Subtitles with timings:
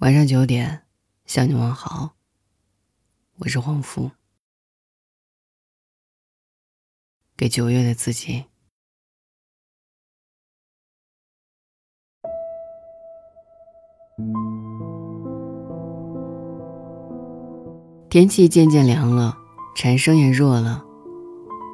[0.00, 0.80] 晚上九点，
[1.26, 2.16] 向你问好。
[3.36, 4.10] 我是黄福，
[7.36, 8.46] 给九月的自己。
[18.08, 19.36] 天气渐渐凉了，
[19.76, 20.82] 蝉声也弱了，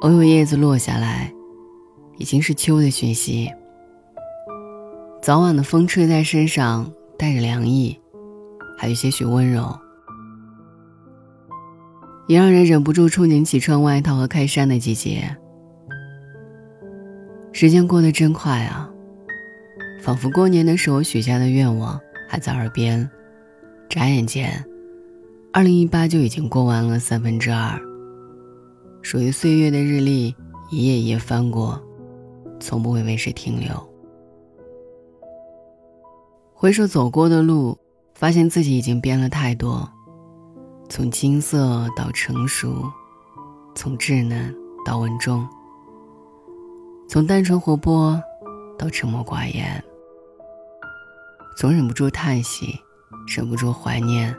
[0.01, 1.33] 偶有叶子落下来，
[2.17, 3.49] 已经是秋的讯息。
[5.21, 7.97] 早晚的风吹在身上，带着凉意，
[8.77, 9.75] 还有些许温柔，
[12.27, 15.35] 也让人忍不住憧憬起穿外套和开衫的季节。
[17.51, 18.87] 时间过得真快啊，
[19.99, 23.09] 仿佛过年的时候许下的愿望还在耳边，
[23.89, 24.63] 眨眼间。
[25.51, 27.81] 二零一八就已经过完了三分之二，
[29.01, 30.35] 属于岁月的日历
[30.69, 31.81] 一页一页翻过，
[32.59, 33.69] 从不会为谁停留。
[36.53, 37.75] 回首走过的路，
[38.17, 39.87] 发现自己已经变了太多，
[40.89, 42.83] 从青涩到成熟，
[43.75, 44.51] 从稚嫩
[44.83, 45.47] 到稳重，
[47.07, 48.19] 从单纯活泼
[48.75, 49.83] 到沉默寡言，
[51.55, 52.79] 总忍不住叹息，
[53.27, 54.35] 忍不住怀念。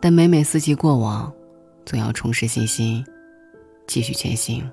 [0.00, 1.32] 但每每思及过往，
[1.84, 3.04] 总要重拾信心，
[3.88, 4.70] 继续前行。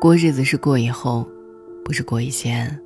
[0.00, 1.28] 过日子是过以后，
[1.84, 2.80] 不是过以前。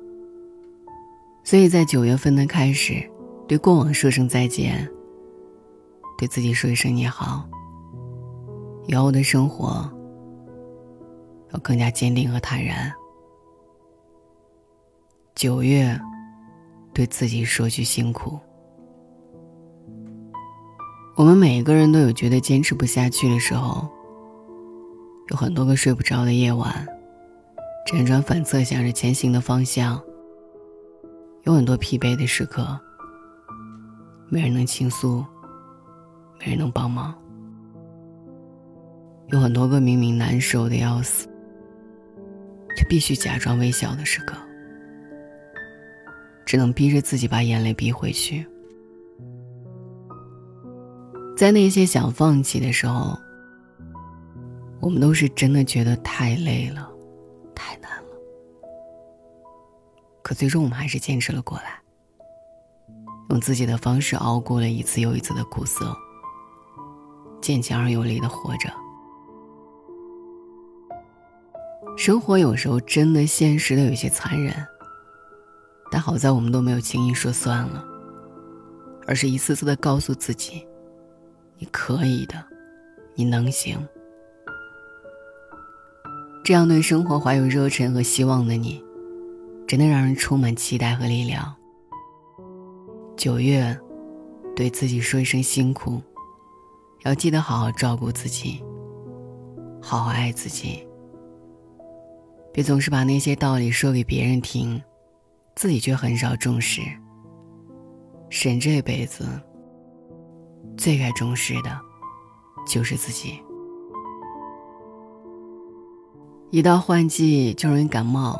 [1.45, 3.07] 所以在九月份的开始，
[3.47, 4.89] 对过往说声再见，
[6.17, 7.47] 对自己说一声你好。
[8.87, 9.87] 以后的生活
[11.53, 12.91] 要更加坚定和坦然。
[15.35, 15.99] 九月，
[16.93, 18.39] 对自己说句辛苦。
[21.15, 23.87] 我们每一个人都有觉得坚持不下去的时候，
[25.29, 26.87] 有很多个睡不着的夜晚，
[27.87, 30.01] 辗转反侧想着前行的方向，
[31.45, 32.79] 有很多疲惫的时刻，
[34.29, 35.23] 没人能倾诉，
[36.39, 37.13] 没人能帮忙，
[39.27, 41.27] 有很多个明明难受的要死，
[42.75, 44.35] 却必须假装微笑的时刻，
[46.47, 48.43] 只能逼着自己把眼泪逼回去。
[51.37, 53.15] 在那些想放弃的时候，
[54.79, 56.89] 我们都是真的觉得太累了，
[60.25, 61.79] 可最终我们还是坚持了过来，
[63.29, 65.95] 用自己的方式熬过了一次又一次的苦涩，
[67.39, 68.73] 坚强而有力的活着。
[71.95, 74.51] 生活有时候真的现实的有些残忍，
[75.91, 77.85] 但好在我们都没有轻易说算了，
[79.05, 80.67] 而是一次次的告诉自己。
[81.59, 82.43] 你可以的，
[83.13, 83.77] 你能行。
[86.43, 88.83] 这样对生活怀有热忱和希望的你，
[89.67, 91.55] 真的让人充满期待和力量。
[93.17, 93.77] 九月，
[94.55, 96.01] 对自己说一声辛苦，
[97.03, 98.63] 要记得好好照顾自己，
[99.81, 100.87] 好好爱自己。
[102.53, 104.81] 别总是把那些道理说给别人听，
[105.55, 106.81] 自己却很少重视。
[108.29, 109.25] 人这辈子。
[110.77, 111.79] 最该重视的，
[112.67, 113.39] 就是自己。
[116.51, 118.37] 一到换季就容易感冒，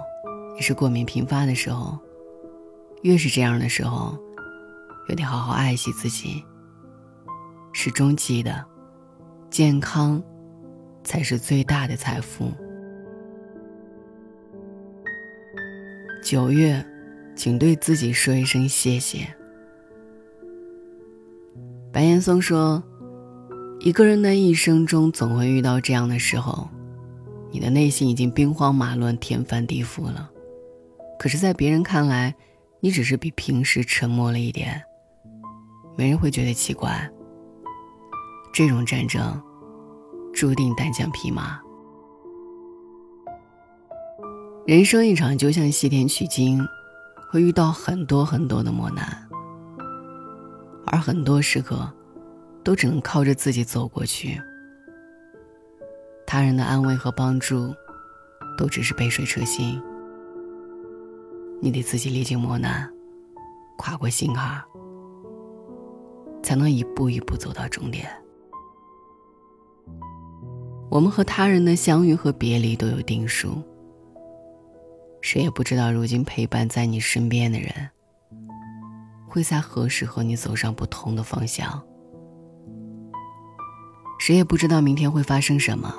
[0.56, 1.98] 也是过敏频发的时候。
[3.02, 4.18] 越是这样的时候，
[5.10, 6.44] 越得好好爱惜自己。
[7.72, 8.66] 始终记得，
[9.52, 10.24] 健康
[11.04, 12.52] 才是最大的财富。
[16.24, 16.84] 九月，
[17.36, 19.28] 请对自己说一声谢谢。
[21.92, 22.82] 白岩松说
[23.82, 26.68] ：“一个人的一生中，总会遇到这样的时候，
[27.52, 30.32] 你的内心已经兵荒马乱、天翻地覆了。
[31.26, 32.36] 可是，在别人看来，
[32.80, 34.80] 你只是比平时沉默了一点，
[35.98, 37.10] 没人会觉得奇怪。
[38.54, 39.42] 这种战争，
[40.32, 41.60] 注定单枪匹马。
[44.68, 46.64] 人生一场，就像西天取经，
[47.32, 49.28] 会遇到很多很多的磨难。”
[50.86, 51.92] 而很多时刻，
[52.64, 54.40] 都只能靠着自己走过去。
[56.28, 57.74] 他人的安慰和帮助，
[58.56, 59.82] 都只是杯水车薪。
[61.66, 62.88] 你得自己历经磨难，
[63.76, 64.64] 跨过心坎，
[66.44, 68.08] 才能一步一步走到终点。
[70.92, 73.64] 我们和他人的相遇和别离都有定数，
[75.22, 77.72] 谁也不知道如今陪伴在你身边的人。
[79.28, 81.82] 会在何时和你走上不同的方向？
[84.20, 85.92] 谁也不知道明天会发生什么，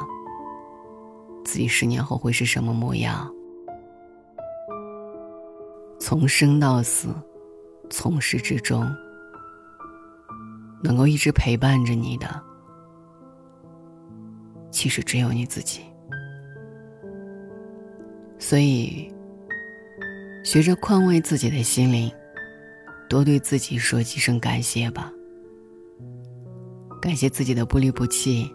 [1.45, 3.29] 自己十年后会是什么模样。
[6.09, 7.09] 从生到死，
[7.91, 8.89] 从始至终，
[10.81, 12.41] 能够一直陪伴着你的，
[14.71, 15.81] 其实只有你自己。
[18.39, 19.13] 所以，
[20.45, 22.09] 学着宽慰自己的心灵，
[23.09, 25.13] 多对自己说几声感谢吧。
[27.03, 28.49] 感谢自己的不离不弃，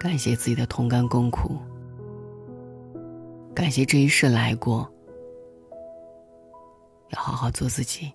[0.00, 1.56] 感谢自己的同甘共苦，
[3.54, 4.92] 感谢这一世来过，
[7.14, 8.12] 要好好做自己，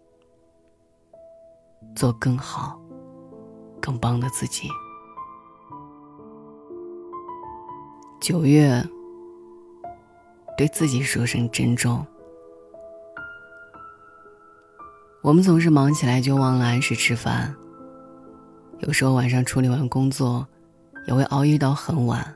[1.96, 2.80] 做更好、
[3.82, 4.68] 更棒的自己。
[8.20, 8.86] 九月，
[10.58, 12.06] 对自己说声珍重。
[15.22, 17.56] 我们总是忙起来就忘了按时吃饭。
[18.80, 20.46] 有时候晚上处理完工作，
[21.08, 22.36] 也会熬夜到很晚。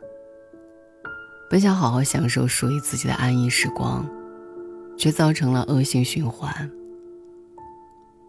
[1.50, 4.06] 本想好好享受属于自己的安逸时光，
[5.04, 6.72] 却造成了恶性循环。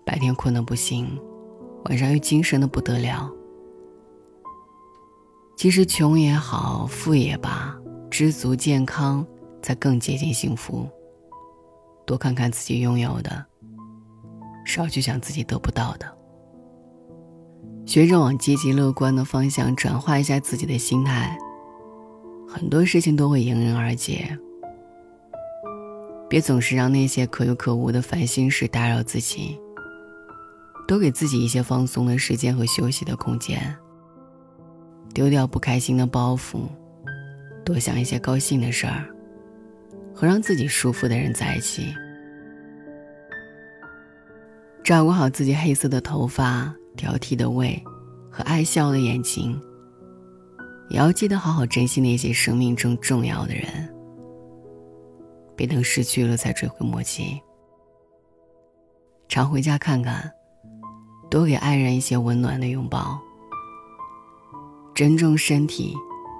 [0.04, 1.16] 白天困得不行，
[1.84, 3.30] 晚上又精神的不得了。
[5.56, 7.72] 其实穷也好，富也罢，
[8.10, 9.24] 知足健康
[9.62, 10.88] 才更接近幸福。
[12.04, 13.46] 多看看自己拥有的，
[14.66, 16.12] 少去想自己得不到的。
[17.86, 21.38] 学着往积极乐观的方向转化一下自己的心态，
[22.48, 24.36] 很多事情都会迎刃而解。
[26.34, 29.56] 别总是让那些可有可无的烦心事打扰自己，
[30.84, 33.72] 多给自己一些放松的时间和休息的空间。
[35.14, 36.62] 丢掉不开心的包袱，
[37.64, 39.08] 多想一些高兴的事儿，
[40.12, 41.94] 和让自己舒服的人在一起。
[44.82, 46.74] 照顾好自己黑色的头发。
[46.96, 47.80] 挑剔的胃
[48.28, 49.56] 和爱笑的眼睛，
[50.88, 53.93] 也要记得好好珍惜那些生命中重要的人，
[55.56, 57.40] 别等失去了才追悔莫及。
[59.28, 60.30] 常回家看看，
[61.30, 63.20] 多给爱人一些温暖的拥抱。
[64.94, 65.94] 珍重身体，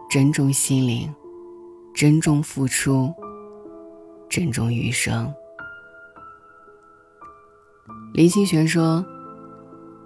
[0.09, 1.13] 珍重心灵，
[1.95, 3.13] 珍重付出，
[4.29, 5.33] 珍重余生。
[8.13, 9.05] 林清玄说。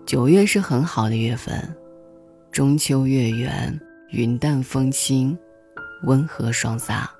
[0.07, 1.77] 九月是很好的月份，
[2.51, 3.79] 中秋月圆，
[4.09, 5.39] 云淡风轻，
[6.05, 7.11] 温和爽洒。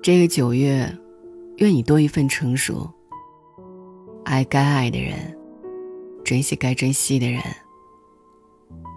[0.00, 0.90] 这个九月，
[1.56, 2.88] 愿你多一份成熟，
[4.24, 5.36] 爱该爱的人，
[6.24, 7.42] 珍惜该珍惜的人，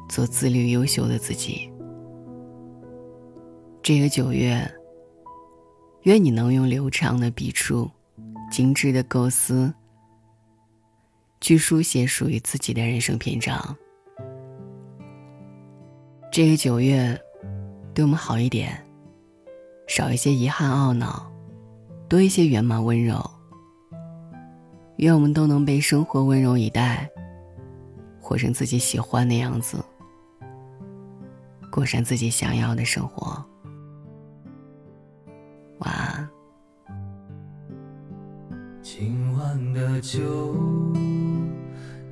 [0.08, 1.70] 做自律优秀的自己。
[3.82, 4.72] 这个九月，
[6.04, 7.90] 愿你能用流畅的笔触，
[8.52, 9.74] 精致的构思。
[11.42, 13.76] 去书写属于自己的人生篇章。
[16.32, 17.20] 这个九月，
[17.96, 18.80] 对我们好一点，
[19.92, 21.30] 少一些遗憾懊恼，
[22.08, 23.22] 多一些圆满温柔。
[25.00, 27.10] 愿我们都能被生活温柔以待，
[28.22, 29.84] 活成自己喜欢的样子，
[31.70, 33.44] 过上自己想要的生活。
[35.80, 36.30] 晚安。
[38.82, 40.56] 今晚的酒。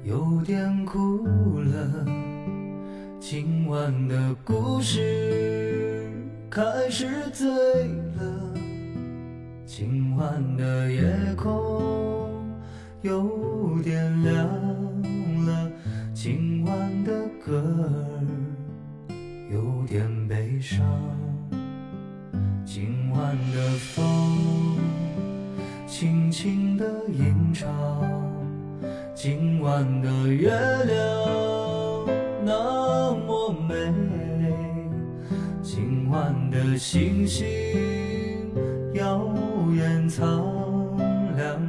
[0.04, 2.06] 有点苦了，
[3.22, 5.89] 今晚的故事
[6.52, 7.48] 开始醉
[8.18, 8.54] 了，
[9.68, 11.04] 今晚的夜
[11.38, 12.44] 空
[13.04, 14.48] 有点亮
[15.46, 15.72] 了，
[16.12, 17.12] 今晚的
[17.46, 18.26] 歌儿
[19.52, 20.84] 有点悲伤，
[22.66, 24.76] 今晚的风
[25.86, 27.70] 轻轻地吟唱。
[29.14, 31.49] 今晚的月亮
[36.80, 37.46] 星星
[38.94, 39.30] 遥
[39.74, 40.26] 远苍
[41.36, 41.60] 凉，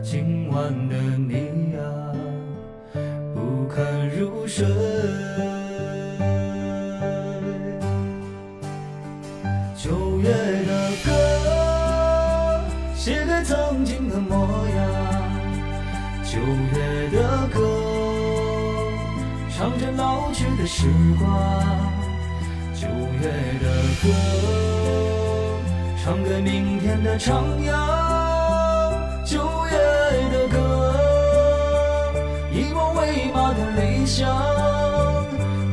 [0.00, 1.80] 今晚的你呀
[3.34, 4.64] 不肯入睡。
[9.76, 10.70] 九月的
[11.04, 12.62] 歌，
[12.94, 14.46] 写给曾经的模
[14.76, 14.78] 样。
[16.24, 17.58] 九月的歌，
[19.50, 20.86] 唱着老去的时
[21.18, 21.28] 光。
[22.72, 23.28] 九月
[23.60, 23.66] 的
[24.00, 24.08] 歌，
[26.02, 27.70] 唱给明天的徜徉。
[29.22, 29.72] 九月
[30.32, 30.56] 的歌，
[32.50, 34.26] 以梦为马的理想。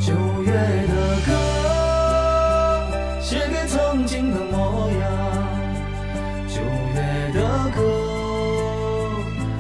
[0.02, 1.32] 九月的歌，
[3.22, 5.02] 写给曾经的模样。
[6.50, 6.60] 九
[6.94, 7.40] 月的
[7.74, 7.80] 歌。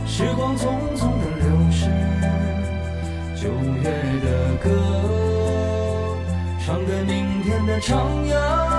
[0.05, 1.85] 时光匆匆的流逝，
[3.41, 3.47] 九
[3.81, 3.85] 月
[4.19, 4.27] 的
[4.61, 4.65] 歌，
[6.65, 7.95] 唱给明天的徜
[8.29, 8.76] 徉。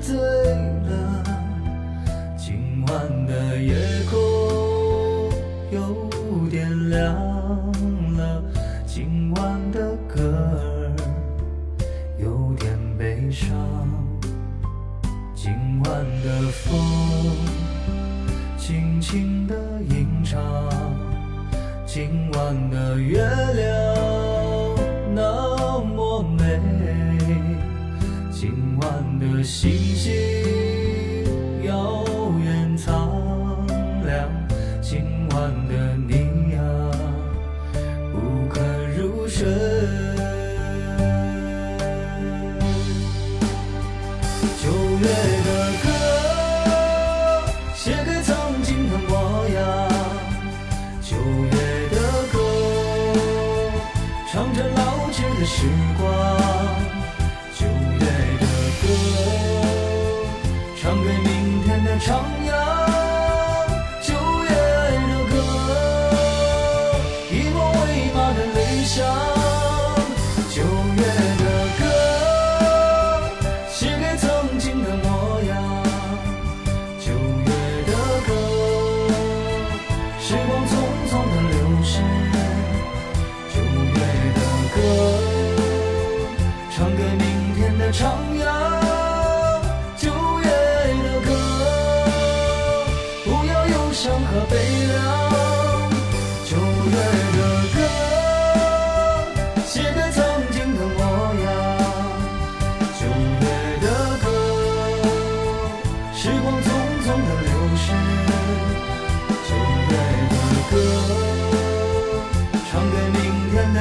[0.00, 1.24] 醉了
[2.36, 3.74] 今晚的夜
[4.08, 4.18] 空
[5.72, 7.12] 有点凉
[8.16, 8.42] 了
[8.86, 10.22] 今晚的歌
[10.56, 10.92] 儿
[12.16, 13.48] 有点悲伤
[15.34, 15.52] 今
[15.84, 16.78] 晚的风
[18.56, 19.54] 轻轻的
[19.88, 20.40] 吟唱
[21.84, 23.81] 今晚的月亮
[55.62, 56.04] 时光
[57.54, 58.04] 九月
[58.40, 58.44] 的
[58.82, 58.84] 歌
[60.76, 62.41] 唱给明天的长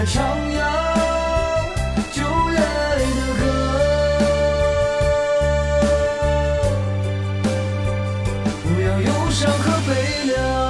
[0.06, 0.58] 唱着
[2.12, 3.06] 旧日的
[3.40, 3.42] 歌。
[8.64, 9.92] 不要忧伤和悲
[10.34, 10.61] 凉。